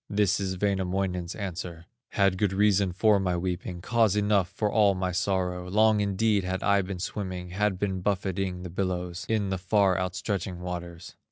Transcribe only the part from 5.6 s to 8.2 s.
Long indeed had I been swimming, Had been